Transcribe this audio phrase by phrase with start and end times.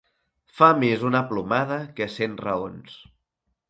[0.59, 3.01] Fa més una plomada que cent raons.